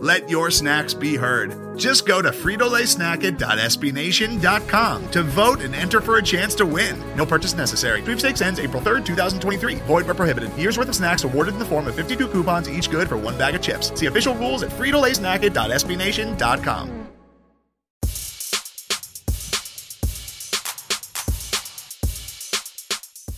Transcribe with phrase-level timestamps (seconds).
[0.00, 1.76] Let your snacks be heard.
[1.76, 7.02] Just go to fritolaysnacket.sbnation.com to vote and enter for a chance to win.
[7.16, 8.00] No purchase necessary.
[8.02, 9.74] Sweepstakes ends April 3rd, 2023.
[9.86, 10.56] Void where prohibited.
[10.56, 13.36] Year's worth of snacks awarded in the form of 52 coupons, each good for one
[13.36, 13.90] bag of chips.
[13.98, 17.08] See official rules at fritolaysnacket.sbnation.com.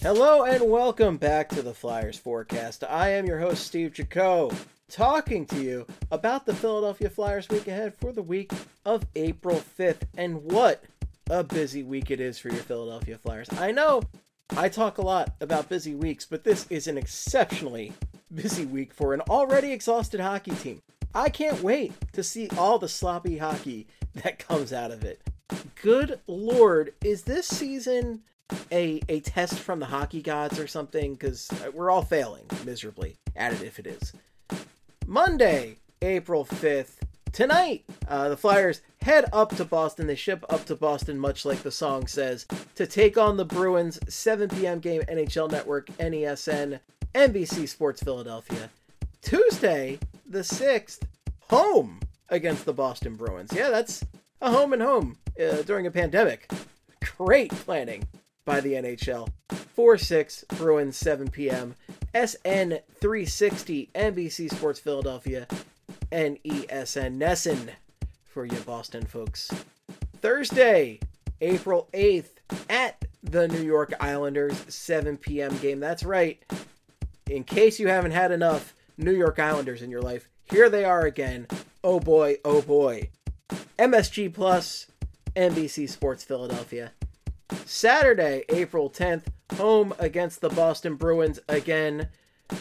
[0.03, 2.85] Hello and welcome back to the Flyers Forecast.
[2.85, 4.51] I am your host, Steve Jaco,
[4.91, 8.51] talking to you about the Philadelphia Flyers week ahead for the week
[8.85, 10.03] of April 5th.
[10.17, 10.83] And what
[11.31, 13.49] a busy week it is for your Philadelphia Flyers.
[13.53, 14.03] I know
[14.57, 17.93] I talk a lot about busy weeks, but this is an exceptionally
[18.35, 20.83] busy week for an already exhausted hockey team.
[21.15, 25.21] I can't wait to see all the sloppy hockey that comes out of it.
[25.81, 28.23] Good lord, is this season
[28.73, 33.53] a a test from the hockey gods or something because we're all failing miserably at
[33.53, 34.13] it if it is
[35.11, 36.99] monday april 5th
[37.33, 40.07] tonight uh, the flyers head up to boston.
[40.07, 43.99] They ship up to boston much like the song says to take on the bruins.
[44.09, 46.79] 7 p.m game nhl network nesn
[47.13, 48.71] nbc sports philadelphia.
[49.21, 51.01] Tuesday the 6th
[51.49, 53.51] home against the boston bruins.
[53.53, 54.05] Yeah that's
[54.41, 56.49] a home and home uh, during a pandemic.
[57.17, 58.05] Great planning
[58.45, 59.29] by the NHL.
[59.75, 61.75] 4 6 Bruins, 7 p.m.
[62.15, 65.47] SN 360, NBC Sports Philadelphia,
[66.11, 67.71] and ESN NESN
[68.25, 69.51] for you Boston folks.
[70.21, 70.99] Thursday,
[71.41, 72.31] April 8th,
[72.69, 75.57] at the New York Islanders, 7 p.m.
[75.59, 75.79] game.
[75.79, 76.43] That's right.
[77.29, 81.03] In case you haven't had enough New York Islanders in your life, here they are
[81.03, 81.47] again.
[81.85, 83.11] Oh boy, oh boy.
[83.79, 84.87] MSG Plus,
[85.37, 86.93] NBC Sports Philadelphia.
[87.65, 92.09] Saturday, April 10th, home against the Boston Bruins again.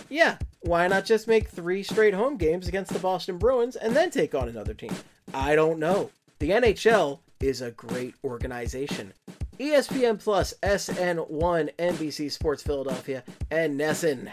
[0.09, 4.11] Yeah, why not just make three straight home games against the Boston Bruins and then
[4.11, 4.93] take on another team?
[5.33, 6.11] I don't know.
[6.39, 9.13] The NHL is a great organization.
[9.59, 14.31] ESPN Plus, SN1, NBC Sports Philadelphia, and NESN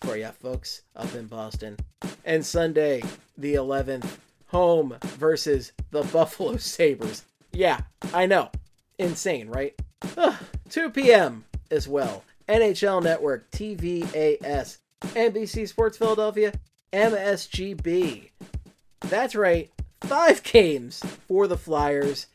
[0.00, 1.76] for you folks up in Boston.
[2.24, 3.02] And Sunday,
[3.36, 4.16] the 11th,
[4.48, 7.24] home versus the Buffalo Sabres.
[7.52, 7.80] Yeah,
[8.12, 8.50] I know.
[8.98, 9.74] Insane, right?
[10.16, 10.36] Ugh,
[10.70, 11.44] 2 p.m.
[11.72, 12.22] as well.
[12.48, 16.52] NHL Network, TVAS, NBC Sports Philadelphia,
[16.92, 18.30] MSGB.
[19.00, 22.26] That's right, five games for the Flyers.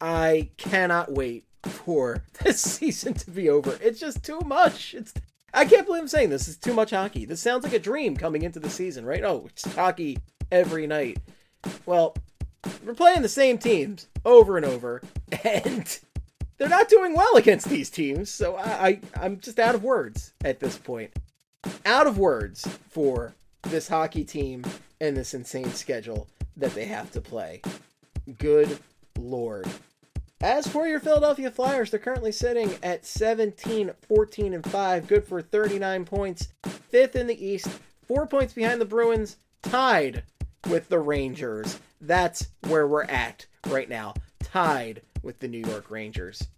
[0.00, 3.78] I cannot wait for this season to be over.
[3.80, 4.94] It's just too much.
[4.94, 5.14] It's
[5.54, 6.48] I can't believe I'm saying this.
[6.48, 7.24] It's too much hockey.
[7.24, 9.22] This sounds like a dream coming into the season, right?
[9.22, 10.18] Oh, it's hockey
[10.50, 11.18] every night.
[11.86, 12.16] Well,
[12.84, 15.00] we're playing the same teams over and over,
[15.44, 15.98] and
[16.58, 18.30] they're not doing well against these teams.
[18.30, 21.12] So I, I I'm just out of words at this point.
[21.86, 24.64] Out of words for this hockey team
[25.00, 27.62] and this insane schedule that they have to play.
[28.38, 28.78] Good
[29.18, 29.66] lord.
[30.40, 35.40] As for your Philadelphia Flyers, they're currently sitting at 17, 14, and 5, good for
[35.40, 36.48] 39 points,
[36.90, 37.68] fifth in the East,
[38.06, 40.22] four points behind the Bruins, tied
[40.68, 41.78] with the Rangers.
[41.98, 46.48] That's where we're at right now, tied with the New York Rangers.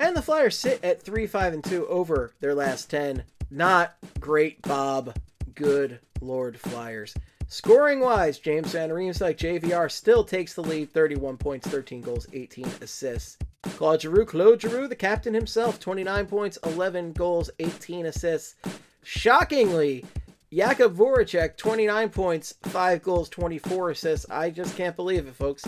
[0.00, 3.24] And the Flyers sit at 3 5 and 2 over their last 10.
[3.50, 5.16] Not great, Bob.
[5.54, 7.14] Good Lord Flyers.
[7.46, 12.66] Scoring wise, James Van Riemsdyk JVR still takes the lead 31 points, 13 goals, 18
[12.80, 13.36] assists.
[13.62, 18.56] Claude Giroux, Claude Giroux, the captain himself, 29 points, 11 goals, 18 assists.
[19.02, 20.04] Shockingly,
[20.50, 24.26] Jakub Voracek, 29 points, 5 goals, 24 assists.
[24.30, 25.64] I just can't believe it, folks.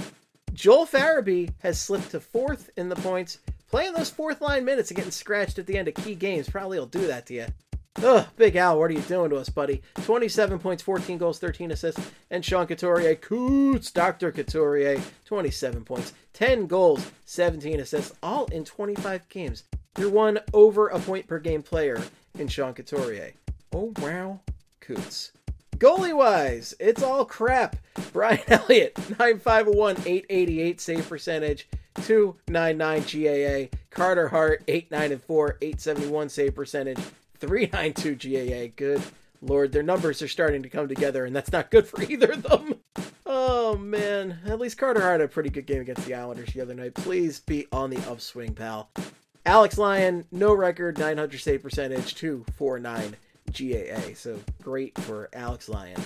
[0.56, 3.40] Joel Farabee has slipped to fourth in the points.
[3.68, 6.78] Playing those fourth line minutes and getting scratched at the end of key games probably
[6.78, 7.46] will do that to you.
[8.02, 9.82] Ugh, Big Al, what are you doing to us, buddy?
[10.04, 12.10] 27 points, 14 goals, 13 assists.
[12.30, 14.32] And Sean Couturier, Coots, Dr.
[14.32, 19.64] Couturier, 27 points, 10 goals, 17 assists, all in 25 games.
[19.98, 22.02] You're one over a point per game player
[22.38, 23.32] in Sean Couturier.
[23.74, 24.40] Oh, wow,
[24.80, 25.32] Coots.
[25.78, 27.76] Goalie wise, it's all crap.
[28.12, 31.68] Brian Elliott, 951, 888 save percentage,
[32.02, 33.76] 299 GAA.
[33.90, 36.98] Carter Hart, 89 and 4, 871 save percentage,
[37.38, 38.72] 392 GAA.
[38.74, 39.02] Good
[39.42, 42.42] lord, their numbers are starting to come together, and that's not good for either of
[42.44, 42.76] them.
[43.26, 46.62] Oh man, at least Carter Hart had a pretty good game against the Islanders the
[46.62, 46.94] other night.
[46.94, 48.88] Please be on the upswing, pal.
[49.44, 53.16] Alex Lyon, no record, 900 save percentage, 249
[53.52, 54.14] GAA.
[54.14, 56.00] So great for Alex Lyon.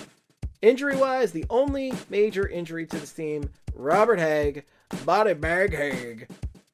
[0.61, 4.65] Injury wise, the only major injury to this team, Robert Hagg,
[5.05, 6.29] body bag Hagg,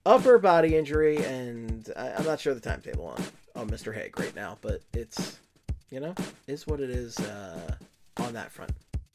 [0.05, 3.23] upper body injury, and I, am not sure the timetable on
[3.55, 3.93] on Mr.
[3.93, 5.39] Hagg right now, but it's
[5.89, 6.13] you know
[6.47, 7.75] is what it is uh,
[8.17, 8.71] on that front.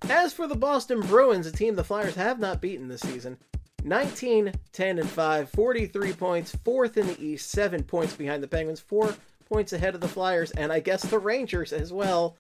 [0.09, 3.39] As for the Boston Bruins, a team the Flyers have not beaten this season,
[3.85, 8.81] 19, 10, and 5, 43 points, fourth in the East, seven points behind the Penguins,
[8.81, 9.15] four
[9.53, 12.39] points ahead of the Flyers, and I guess the Rangers as well.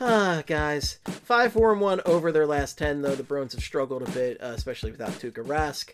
[0.00, 3.02] Ah, guys, 5 4 1 over their last ten.
[3.02, 5.90] Though the Bruins have struggled a bit, uh, especially without Tuukka Rask.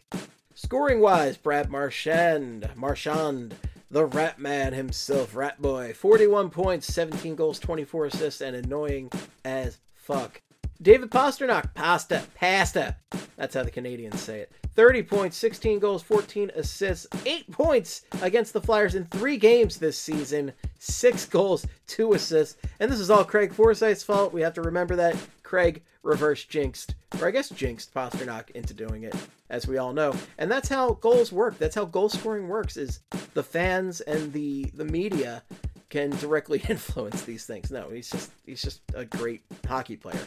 [0.54, 3.56] Scoring wise, Brad Marchand, Marchand,
[3.90, 9.10] the Rat Man himself, Rat Boy, 41 points, 17 goals, 24 assists, and annoying
[9.44, 10.42] as fuck.
[10.80, 12.96] David Pastrnak, pasta, pasta.
[13.36, 14.61] That's how the Canadians say it.
[14.74, 19.98] 30 points, 16 goals, 14 assists, 8 points against the Flyers in 3 games this
[19.98, 22.56] season, 6 goals, 2 assists.
[22.80, 24.32] And this is all Craig Forsyth's fault.
[24.32, 29.04] We have to remember that Craig reverse jinxed, or I guess jinxed Pastrnak into doing
[29.04, 29.14] it,
[29.50, 30.14] as we all know.
[30.38, 31.58] And that's how goals work.
[31.58, 33.00] That's how goal scoring works is
[33.34, 35.42] the fans and the the media
[35.90, 37.70] can directly influence these things.
[37.70, 40.26] No, he's just he's just a great hockey player.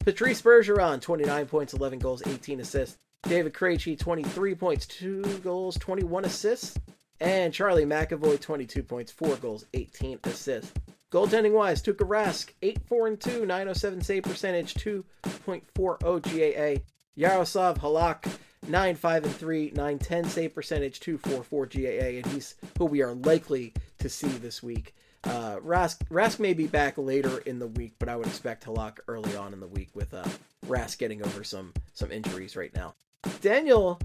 [0.00, 2.98] Patrice Bergeron, 29 points, 11 goals, 18 assists.
[3.24, 6.78] David Krejci, 23 points, 2 goals, 21 assists.
[7.20, 10.72] And Charlie McAvoy, 22 points, 4 goals, 18 assists.
[11.10, 16.82] Goaltending wise, Tuukka Rask, 8 4 and 2, 907 save percentage, 2.40 GAA.
[17.14, 18.26] Yaroslav Halak,
[18.66, 22.18] 9 5 and 3, 910 save percentage, 244 GAA.
[22.18, 24.94] And he's who we are likely to see this week.
[25.22, 28.98] Uh, Rask, Rask may be back later in the week, but I would expect Halak
[29.08, 30.24] early on in the week with uh,
[30.66, 32.94] Rask getting over some some injuries right now.
[33.40, 33.98] Daniel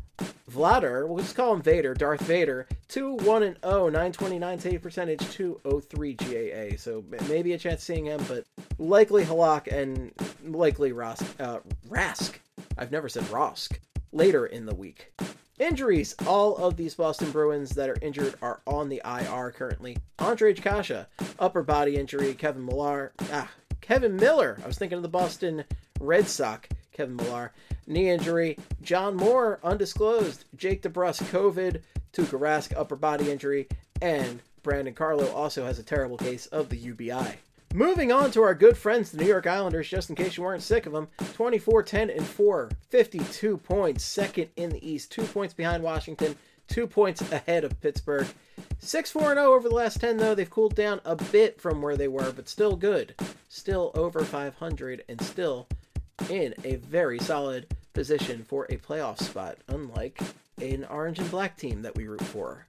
[0.50, 5.30] Vladar, we'll just call him Vader, Darth Vader, 2 1 and 0, 929 save percentage,
[5.32, 6.78] 203 GAA.
[6.78, 8.46] So maybe a chance seeing him, but
[8.78, 10.12] likely Halak and
[10.44, 11.26] likely Rask.
[11.40, 12.34] Uh, Rask.
[12.78, 13.80] I've never said Rosk.
[14.12, 15.14] Later in the week.
[15.60, 16.16] Injuries.
[16.26, 19.98] All of these Boston Bruins that are injured are on the IR currently.
[20.18, 21.06] Ondrej Kase,
[21.38, 22.34] upper body injury.
[22.34, 23.12] Kevin Millar.
[23.32, 23.52] Ah,
[23.82, 24.58] Kevin Miller.
[24.64, 25.66] I was thinking of the Boston
[26.00, 26.70] Red Sox.
[26.92, 27.54] Kevin Millar.
[27.88, 28.58] Knee injury.
[28.82, 30.46] John Moore, undisclosed.
[30.56, 31.82] Jake DeBrusk, COVID.
[32.12, 33.68] Tuukka Rask, upper body injury.
[34.02, 37.38] And Brandon Carlo also has a terrible case of the UBI.
[37.74, 40.64] Moving on to our good friends, the New York Islanders, just in case you weren't
[40.64, 45.54] sick of them 24 10 and 4, 52 points, second in the East, two points
[45.54, 46.36] behind Washington,
[46.68, 48.28] two points ahead of Pittsburgh.
[48.80, 50.34] 6 4 0 over the last 10, though.
[50.34, 53.14] They've cooled down a bit from where they were, but still good.
[53.50, 55.68] Still over 500 and still
[56.30, 60.22] in a very solid position for a playoff spot, unlike
[60.62, 62.66] an orange and black team that we root for.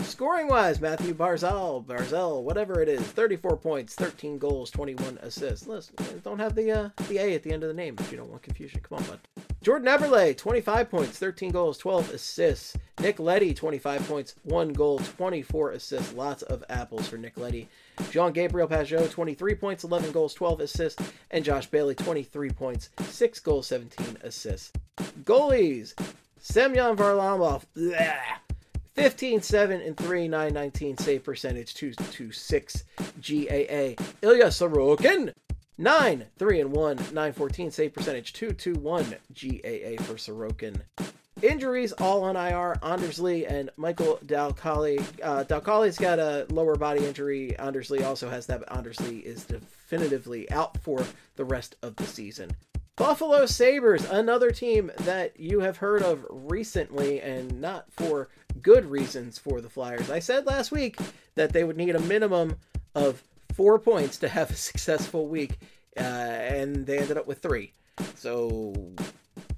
[0.00, 5.66] Scoring wise, Matthew Barzal, Barzell, whatever it is, 34 points, 13 goals, 21 assists.
[5.66, 8.16] Listen, don't have the uh, the A at the end of the name if you
[8.16, 8.80] don't want confusion.
[8.80, 9.37] Come on, bud.
[9.68, 12.74] Jordan Eberle, 25 points, 13 goals, 12 assists.
[13.00, 16.14] Nick Leddy, 25 points, 1 goal, 24 assists.
[16.14, 17.68] Lots of apples for Nick Leddy.
[18.10, 21.12] Jean Gabriel Pageau, 23 points, 11 goals, 12 assists.
[21.30, 24.72] And Josh Bailey, 23 points, 6 goals, 17 assists.
[25.24, 25.92] Goalies,
[26.40, 28.38] Semyon Varlamov, bleh,
[28.94, 32.84] 15 7 and 3 919 save percentage 226
[33.20, 35.32] GAA Ilya Sorokin
[35.78, 40.80] 9 3 and 1 914 save percentage 221 GAA for Sorokin
[41.40, 42.76] Injuries all on IR.
[42.82, 44.98] Anders Lee and Michael Dal Colle.
[45.22, 47.56] Uh, Dal Colle's got a lower body injury.
[47.58, 51.04] Anders Lee also has that, but Anders Lee is definitively out for
[51.36, 52.50] the rest of the season.
[52.96, 58.28] Buffalo Sabres, another team that you have heard of recently and not for
[58.60, 60.10] good reasons for the Flyers.
[60.10, 60.98] I said last week
[61.36, 62.56] that they would need a minimum
[62.96, 63.22] of
[63.58, 65.58] four points to have a successful week,
[65.96, 67.72] uh, and they ended up with three.
[68.14, 68.72] So,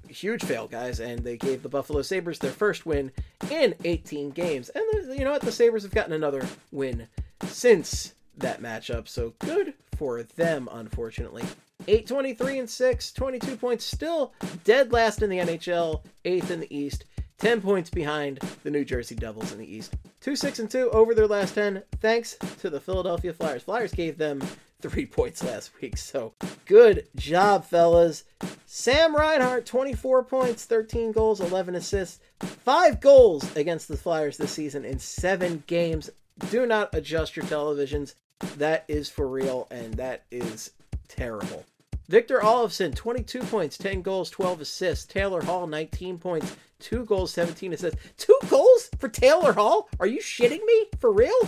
[0.09, 0.99] huge fail, guys.
[0.99, 3.11] And they gave the Buffalo Sabres their first win
[3.51, 4.69] in 18 games.
[4.69, 4.83] And
[5.17, 5.43] you know what?
[5.43, 7.07] The Sabres have gotten another win
[7.43, 9.07] since that matchup.
[9.07, 11.43] So, good for them, unfortunately.
[11.87, 17.05] 823 and 6, 22 points, still dead last in the NHL, eighth in the East,
[17.37, 19.95] 10 points behind the New Jersey Devils in the East.
[20.21, 23.63] 2 6 and 2 over their last 10, thanks to the Philadelphia Flyers.
[23.63, 24.41] Flyers gave them
[24.79, 26.33] three points last week, so
[26.65, 28.23] good job, fellas.
[28.67, 34.85] Sam Reinhart, 24 points, 13 goals, 11 assists, 5 goals against the Flyers this season
[34.85, 36.11] in 7 games.
[36.51, 38.13] Do not adjust your televisions.
[38.57, 40.71] That is for real, and that is
[41.07, 41.65] terrible.
[42.11, 45.05] Victor Olofsson, 22 points, 10 goals, 12 assists.
[45.05, 47.97] Taylor Hall, 19 points, 2 goals, 17 assists.
[48.17, 49.87] 2 goals for Taylor Hall?
[49.97, 50.87] Are you shitting me?
[50.99, 51.47] For real?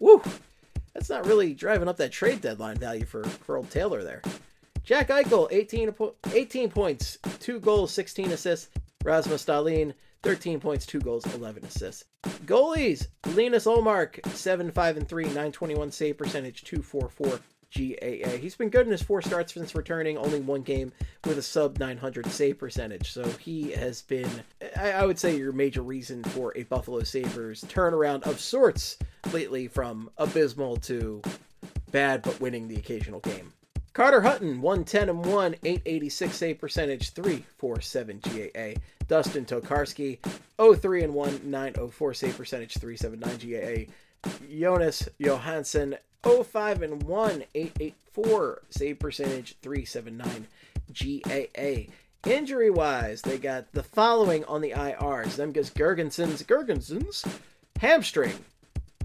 [0.00, 0.20] Woo.
[0.94, 4.20] That's not really driving up that trade deadline value for, for old Taylor there.
[4.82, 5.94] Jack Eichel, 18,
[6.32, 8.70] 18 points, 2 goals, 16 assists.
[9.04, 12.04] Rasmus Dahlin, 13 points, 2 goals, 11 assists.
[12.46, 17.38] Goalies, Linus Ullmark, 7 5 and 3, 921 save percentage, 244
[17.76, 18.36] GAA.
[18.38, 20.92] He's been good in his four starts since returning, only one game
[21.24, 23.12] with a sub 900 save percentage.
[23.12, 24.30] So he has been,
[24.76, 28.98] I, I would say, your major reason for a Buffalo Sabres turnaround of sorts
[29.32, 31.22] lately from abysmal to
[31.90, 33.52] bad but winning the occasional game.
[33.92, 38.80] Carter Hutton, 110 and 1, 886 save percentage, 347 GAA.
[39.06, 40.18] Dustin Tokarski,
[40.58, 43.92] 03 and 1, 904 save percentage, 379 GAA.
[44.50, 50.46] Jonas Johansson, 05 and 1, 884 save percentage, 379
[50.92, 51.92] GAA.
[52.30, 57.26] Injury wise, they got the following on the IRs Zemgus Girgensons, Girgensons,
[57.78, 58.44] hamstring,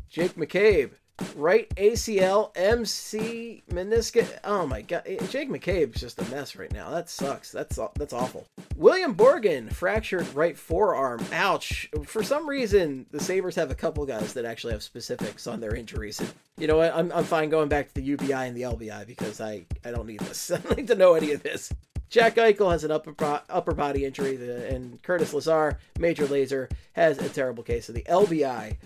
[0.10, 0.92] Jake McCabe,
[1.36, 4.38] right ACL, MC meniscus.
[4.44, 6.90] Oh my god, eh, Jake McCabe's just a mess right now.
[6.90, 7.52] That sucks.
[7.52, 8.46] That's that's awful.
[8.76, 11.24] William Borgen fractured right forearm.
[11.32, 11.90] Ouch.
[12.06, 15.76] For some reason, the Sabres have a couple guys that actually have specifics on their
[15.76, 16.20] injuries.
[16.20, 16.94] And you know what?
[16.96, 20.08] I'm I'm fine going back to the UBI and the LBI because I I don't
[20.08, 20.52] need this.
[20.52, 21.72] I don't need to know any of this.
[22.10, 23.14] Jack Eichel has an upper
[23.50, 24.36] upper body injury,
[24.68, 28.78] and Curtis Lazar, major laser, has a terrible case of the LBI.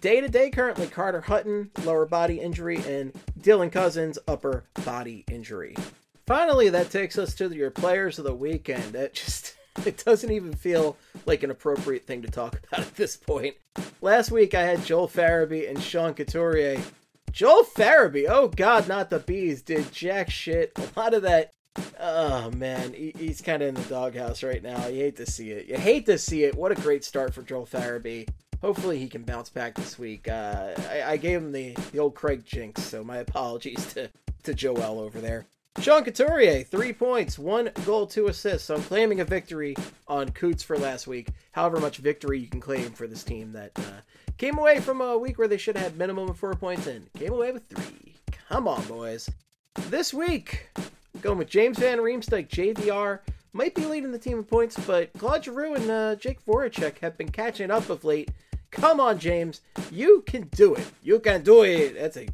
[0.00, 5.76] Day to day, currently Carter Hutton, lower body injury, and Dylan Cozens, upper body injury.
[6.26, 8.94] Finally, that takes us to your players of the weekend.
[8.94, 9.54] It just
[9.86, 13.56] it doesn't even feel like an appropriate thing to talk about at this point.
[14.00, 16.80] Last week I had Joel Farabee and Sean Couturier.
[17.32, 20.72] Joel Farabee, oh god, not the bees, did jack shit.
[20.76, 21.52] A lot of that
[22.00, 24.86] Oh man, he's kind of in the doghouse right now.
[24.86, 25.66] You hate to see it.
[25.66, 26.54] You hate to see it.
[26.54, 28.26] What a great start for Joel Farabee
[28.60, 30.28] hopefully he can bounce back this week.
[30.28, 34.10] Uh, I, I, gave him the, the old Craig jinx, so my apologies to,
[34.44, 35.46] to Joel over there.
[35.80, 38.68] Sean Couturier, three points, one goal, two assists.
[38.68, 39.76] So I'm claiming a victory
[40.08, 41.28] on Coots for last week.
[41.52, 44.00] However much victory you can claim for this team that uh,
[44.38, 47.12] came away from a week where they should have had minimum of four points and
[47.12, 48.14] came away with three.
[48.48, 49.28] Come on, boys.
[49.90, 50.70] This week,
[51.20, 53.20] going with James Van Riemsdyk, JVR.
[53.52, 57.16] Might be leading the team in points, but Claude Giroux and uh, Jake Voracek have
[57.16, 58.30] been catching up of late
[58.70, 59.60] Come on, James.
[59.90, 60.86] You can do it.
[61.02, 61.94] You can do it.
[61.94, 62.28] That's a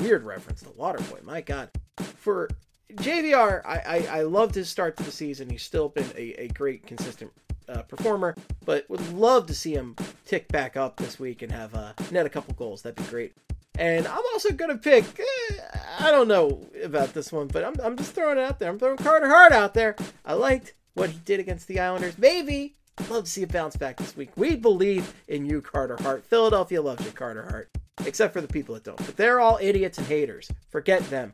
[0.00, 1.24] weird reference to Waterboy.
[1.24, 1.70] My God.
[1.98, 2.48] For
[2.94, 5.50] JVR, I, I, I loved his start to the season.
[5.50, 7.32] He's still been a, a great, consistent
[7.68, 11.74] uh, performer, but would love to see him tick back up this week and have
[11.74, 12.82] uh, net a couple goals.
[12.82, 13.34] That'd be great.
[13.78, 15.54] And I'm also going to pick, eh,
[16.00, 18.70] I don't know about this one, but I'm, I'm just throwing it out there.
[18.70, 19.94] I'm throwing Carter Hart out there.
[20.24, 22.18] I liked what he did against the Islanders.
[22.18, 22.77] Maybe
[23.10, 24.30] Love to see a bounce back this week.
[24.36, 26.24] We believe in you, Carter Hart.
[26.24, 27.70] Philadelphia loves you, Carter Hart.
[28.04, 28.96] Except for the people that don't.
[28.98, 30.50] But they're all idiots and haters.
[30.68, 31.32] Forget them.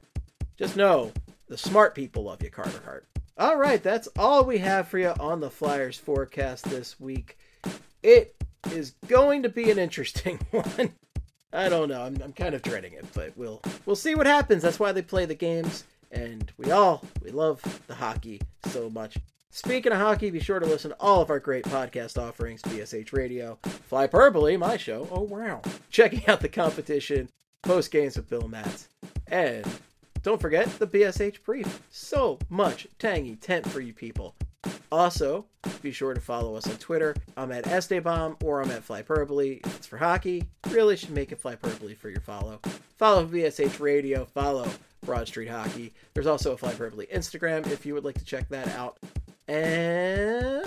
[0.56, 1.12] Just know
[1.48, 3.06] the smart people love you, Carter Hart.
[3.36, 7.36] All right, that's all we have for you on the Flyers forecast this week.
[8.02, 8.36] It
[8.70, 10.92] is going to be an interesting one.
[11.52, 12.02] I don't know.
[12.02, 14.62] I'm, I'm kind of dreading it, but we'll we'll see what happens.
[14.62, 19.16] That's why they play the games, and we all we love the hockey so much.
[19.56, 23.12] Speaking of hockey, be sure to listen to all of our great podcast offerings BSH
[23.12, 23.56] Radio,
[23.88, 25.06] Flyperbole, my show.
[25.12, 25.62] Oh, wow.
[25.90, 27.28] Checking out the competition,
[27.62, 28.88] post games with Bill Matz.
[29.28, 29.64] And
[30.24, 31.82] don't forget the BSH Brief.
[31.92, 34.34] So much tangy tent for you people.
[34.90, 35.46] Also,
[35.82, 37.14] be sure to follow us on Twitter.
[37.36, 39.64] I'm at Estebomb or I'm at Flyperbole.
[39.76, 42.58] It's for hockey, really should make it Flyperbole for your follow.
[42.96, 44.68] Follow BSH Radio, follow
[45.04, 45.92] Broad Street Hockey.
[46.12, 48.98] There's also a Flyperbole Instagram if you would like to check that out.
[49.48, 50.64] And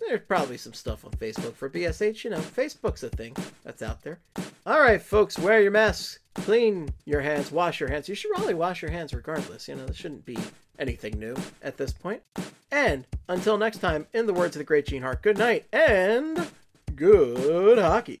[0.00, 2.24] there's probably some stuff on Facebook for BSH.
[2.24, 4.18] You know, Facebook's a thing that's out there.
[4.64, 8.08] All right, folks, wear your masks, clean your hands, wash your hands.
[8.08, 9.68] You should probably wash your hands regardless.
[9.68, 10.38] You know, there shouldn't be
[10.78, 12.22] anything new at this point.
[12.70, 16.48] And until next time, in the words of the great Gene Hart, good night and
[16.94, 18.20] good hockey.